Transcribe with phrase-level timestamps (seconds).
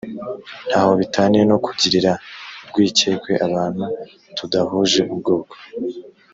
[0.69, 2.11] nta ho bitaniye no kugirira
[2.63, 3.85] urwikekwe abantu
[4.37, 5.55] tudahuje ubwoko